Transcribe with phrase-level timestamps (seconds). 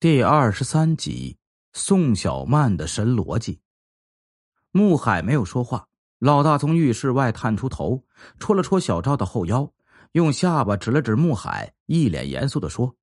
[0.00, 1.36] 第二十三集，
[1.74, 3.60] 宋小曼的神逻辑。
[4.70, 5.88] 穆海没有说话，
[6.18, 8.02] 老大从浴室外探出头，
[8.38, 9.70] 戳了戳小赵的后腰，
[10.12, 12.96] 用下巴指了指穆海，一脸严肃的说：“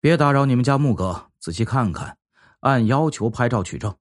[0.00, 2.16] 别打扰你们家穆哥，仔细看看，
[2.60, 3.92] 按要求拍照取证。”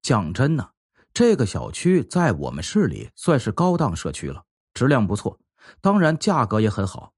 [0.00, 0.70] 讲真呢，
[1.12, 4.42] 这个小区在我们市里算是高档社区了，
[4.72, 5.38] 质量不错，
[5.82, 7.12] 当然价格也很好。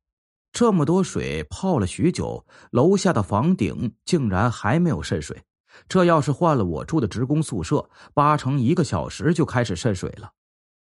[0.58, 5.44] 这么多水泡了许久，楼下的房顶竟然还没有渗水。
[5.88, 10.32] 这要是换了我住的职工宿舍，八成一个小时就开始渗水了。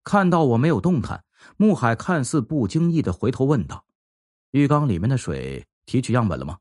[0.04, 1.24] 看到我没有动弹，
[1.56, 3.86] 穆海看似不经意的回头问道
[4.54, 6.58] ：“浴缸里面的水提取样本了吗？”“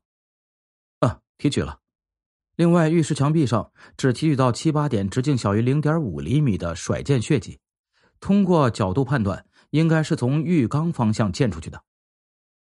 [1.01, 1.79] 啊，提取了。
[2.57, 7.57] 另外，浴室墙壁上只提取到七八点直径小于零点五厘米的甩溅血迹，
[8.19, 11.81] 通过角度判断，应该是从浴缸方向溅出去的。”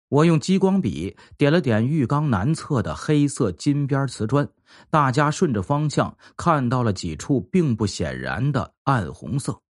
[0.10, 4.48] 我用激光笔点了点浴缸南侧的黑色金边瓷砖，
[4.90, 9.62] 大家顺着方向看到了几处并不显然的暗红色。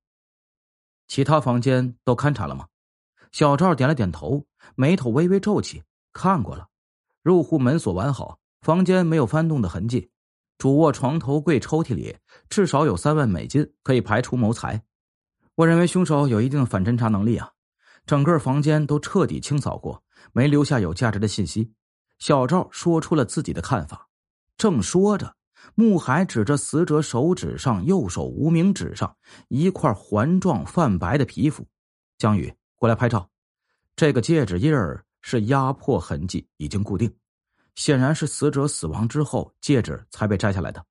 [1.08, 2.66] 其他房间都勘察了吗？
[3.32, 5.82] 小赵点了点头，眉头微微皱起。
[6.12, 6.68] 看过了，
[7.22, 10.10] 入户门锁完好，房间没有翻动的痕迹。
[10.58, 12.16] 主卧床头柜抽屉里
[12.48, 14.82] 至少有三万美金，可以排除谋财。
[15.54, 17.50] 我认为凶手有一定的反侦查能力啊。
[18.06, 20.02] 整个房间都彻底清扫过。
[20.32, 21.72] 没留下有价值的信息，
[22.18, 24.08] 小赵说出了自己的看法。
[24.56, 25.36] 正说着，
[25.74, 29.16] 穆海指着死者手指上右手无名指上
[29.48, 31.66] 一块环状泛白的皮肤
[32.16, 33.28] ：“江宇，过来拍照。
[33.94, 37.14] 这个戒指印儿是压迫痕迹，已经固定，
[37.74, 40.84] 显然是死者死亡之后戒指才被摘下来的。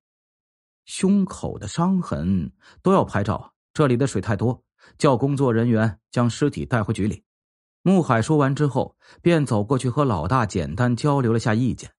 [0.85, 2.51] 胸口的伤痕
[2.83, 4.63] 都要拍照，这里的水太多，
[4.99, 7.23] 叫工作人员将尸体带回局里。”
[7.87, 11.91] 穆海说完之后，便走过去和老大简单交流了下意见。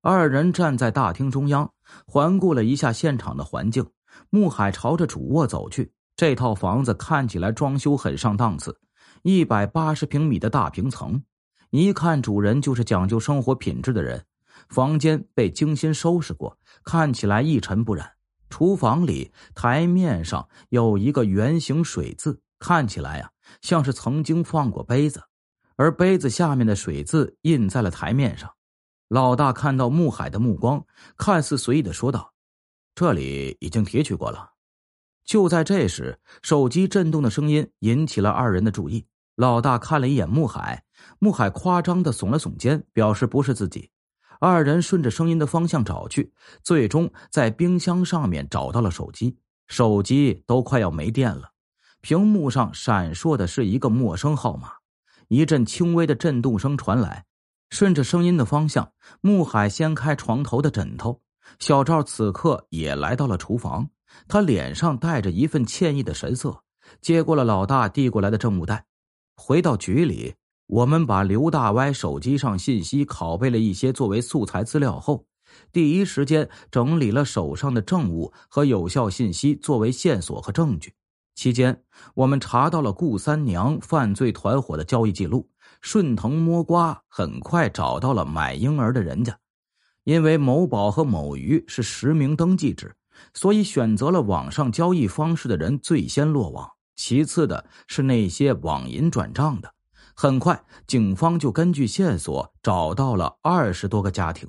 [0.00, 1.70] 二人站在大厅中央，
[2.06, 3.86] 环顾了一下现场的环境。
[4.30, 5.92] 穆海朝着主卧走去。
[6.16, 8.80] 这套房子看起来装修很上档次，
[9.20, 11.22] 一百八十平米的大平层，
[11.68, 14.24] 一看主人就是讲究生活品质的人。
[14.70, 18.10] 房间被精心收拾过，看起来一尘不染。
[18.48, 22.40] 厨房里台面上有一个圆形水渍。
[22.58, 23.30] 看起来呀，
[23.60, 25.22] 像是曾经放过杯子，
[25.76, 28.50] 而杯子下面的水渍印在了台面上。
[29.08, 30.84] 老大看到穆海的目光，
[31.16, 32.32] 看似随意的说道
[32.94, 34.52] ：“这里已经提取过了。”
[35.24, 39.06] 就在这时，手机震动的声音引起了二人的注意。
[39.34, 40.82] 老大看了一眼穆海，
[41.18, 43.90] 穆海夸张的耸了耸肩，表示不是自己。
[44.40, 49.36] 二人顺着声音的方向找去，最终在冰箱上面找到了手机，
[49.66, 51.50] 手机都快要没电了。
[52.06, 54.70] 屏幕上闪烁的是一个陌生号码，
[55.26, 57.24] 一阵轻微的震动声传来。
[57.70, 61.20] 顺着声音的方向，穆海掀开床头的枕头。
[61.58, 63.90] 小赵此刻也来到了厨房，
[64.28, 66.62] 他脸上带着一份歉意的神色，
[67.00, 68.86] 接过了老大递过来的证物袋。
[69.34, 70.32] 回到局里，
[70.68, 75.26] 我们把刘大歪手机上信息拷贝了一些作为素材资料后，
[75.72, 80.92] 第一时间整理了手上的证物和有效信息作为线索和证据。
[81.36, 85.50] 期间，我们查到了顾三娘犯罪团伙的交易记录，
[85.82, 89.38] 顺藤摸瓜，很快找到了买婴儿的人家。
[90.04, 92.96] 因为某宝和某鱼是实名登记制，
[93.34, 96.70] 所以选择了网上交易方式的人最先落网。
[96.96, 99.74] 其次的是那些网银转账的。
[100.14, 104.48] 很快，警方就根据线索找到了二十多个家庭，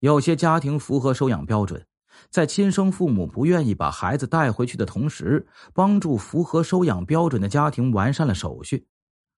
[0.00, 1.84] 有些家庭符合收养标准。
[2.30, 8.86] 在亲生父母不愿意把孩子带回去的同时，帮助符合收养标准的家庭完善了手续，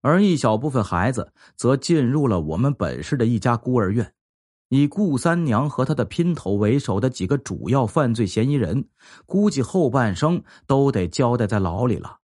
[0.01, 4.13] 而一小部分孩子则进入了我们本市的一家孤儿院。
[4.69, 8.89] 以顾三娘和他的姘头为首的几个主要犯罪嫌疑人，
[9.25, 12.17] 估计后半生都得交代在牢里了。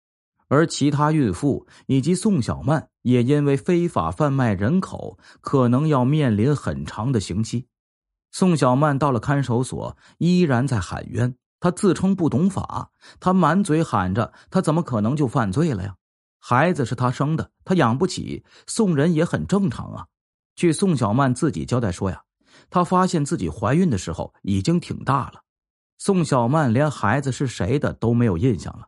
[0.48, 7.68] 而其他孕妇以及宋小曼也因为非法贩卖人口，可能要面临很长的刑期。
[8.32, 11.36] 宋小曼到了看守所，依然在喊冤。
[11.60, 12.90] 她自称不懂法，
[13.20, 15.96] 她满嘴喊着她怎么可能就犯罪了呀？
[16.40, 20.08] 孩子是她生的，她养不起，送人也很正常啊。
[20.56, 22.24] 据宋小曼自己交代说呀，
[22.70, 25.42] 她发现自己怀孕的时候已经挺大了。
[26.00, 28.88] 宋小曼连孩子是谁的都没有印象了，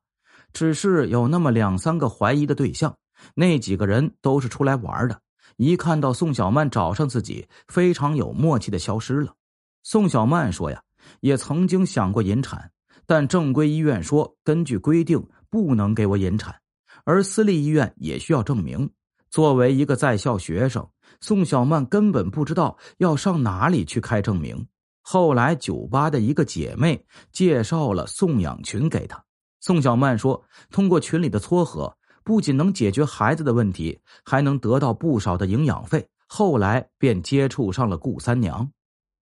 [0.52, 2.98] 只是有那么两三个怀疑的对象，
[3.36, 5.22] 那几个人都是出来玩的。
[5.58, 9.36] 一看到宋小曼找上自己，非常有默契的消失了。
[9.84, 10.82] 宋小曼说：“呀，
[11.20, 12.72] 也曾经想过引产，
[13.06, 16.56] 但正规医院说根据规定不能给我引产，
[17.04, 18.90] 而私立医院也需要证明。
[19.30, 20.88] 作为一个在校学生，
[21.20, 24.68] 宋小曼根本不知道要上哪里去开证明。
[25.02, 29.22] 后来酒吧的一个姐妹介绍了送养群给她。
[29.60, 30.42] 宋小曼说，
[30.72, 31.94] 通过群里的撮合，
[32.24, 36.08] 不仅能解决孩子的问题，还能得到不少的营养费。
[36.28, 38.72] 后来便接触上了顾三娘。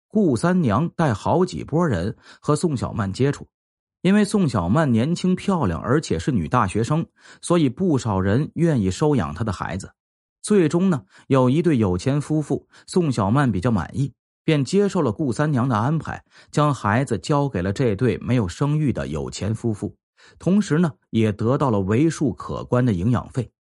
[0.10, 3.48] 顾三娘带好几波人和宋小曼接触，
[4.02, 7.06] 因为宋小曼年轻漂亮，而且是女大学生，
[7.42, 9.94] 所以不少人愿意收养她的孩子。
[10.42, 14.14] 最终呢，有一对有钱夫妇，宋小曼比较满意，
[14.44, 19.96] 便接受了顾三娘的安排，将孩子交给了这对没有生育的有钱夫妇，
[20.40, 23.52] 同时呢，也得到了为数可观的营养费。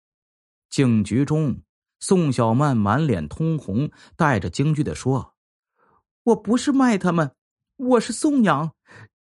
[0.69, 1.61] 警局中，
[1.99, 5.33] 宋小曼满脸通红，带着惊惧的说
[6.29, 7.31] ：“我不是卖他们，
[7.77, 8.73] 我是送养，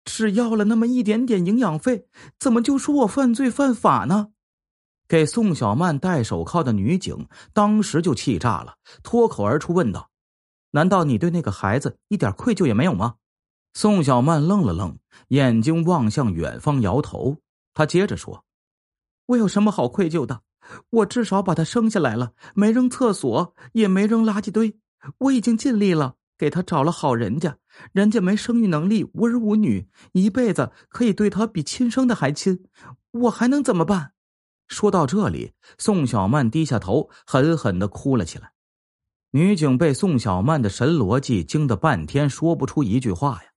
[0.05, 2.07] 只要了那么一点点营养费，
[2.39, 4.29] 怎么就说我犯罪犯法呢？”
[5.09, 10.11] 给宋小曼戴手铐的女警当时就气炸了，脱口而出问道
[10.73, 13.15] ：“难道你对那个孩子一点愧疚也没有吗？”
[13.73, 17.39] 宋小曼愣了愣，眼睛望向远方，摇头。
[17.73, 18.45] 她接着说
[19.27, 20.43] ：“我有什么好愧疚的？
[20.91, 24.79] 我至少把他生下来了，没扔厕所，也没扔垃圾堆。
[25.19, 27.59] 我已经尽力了，给他找了好人家，
[27.93, 32.65] 人家没生育能力，无儿无女，一辈子可以对他比亲生的还亲，
[33.11, 34.13] 我还能怎么办？”
[34.69, 38.53] 说到这里，宋小曼低下头，狠狠的哭了起来。
[39.33, 43.51] 女警被宋小曼的神逻辑惊得半天说不出一句话呀。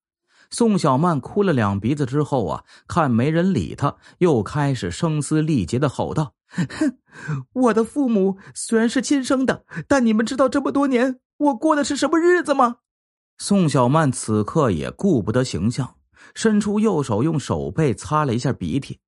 [0.49, 6.33] 宋小曼哭了两鼻子之后啊，看没人理她，又开始声嘶力竭的吼道
[6.69, 6.97] ：“哼，
[7.53, 12.77] 我的父母虽然是亲生的，但你们知道这么多年我过的是什么日子吗？”
[13.37, 15.95] 宋小曼此刻也顾不得形象，
[16.35, 18.99] 伸出右手用手背擦了一下鼻涕。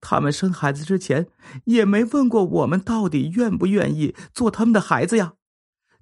[0.00, 1.28] 他们生孩子之前
[1.64, 5.34] 也没问过我们到底愿不愿意做他们的孩子呀，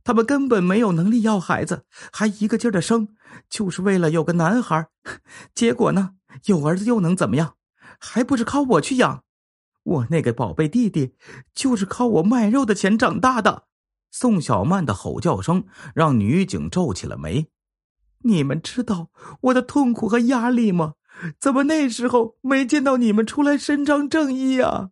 [0.05, 3.09] 他们根本没有能力要孩子，还一个劲儿的生，
[3.51, 4.89] 就是为了有个男孩。
[5.55, 6.15] 结果呢，
[6.47, 7.55] 有儿子又能怎么样？
[7.99, 9.25] 还不是靠我去养。
[9.89, 11.15] 我那个宝贝弟弟
[11.55, 13.65] 就是靠我卖肉的钱长大的。
[14.11, 15.65] 宋小曼的吼叫声
[15.95, 17.49] 让女警皱起了眉。
[18.23, 19.11] 你们知道
[19.43, 20.95] 我的痛苦和压力吗？
[21.41, 24.91] 怎么那时候没见到你们出来伸张正义啊？